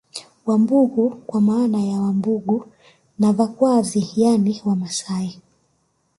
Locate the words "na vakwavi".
3.19-4.09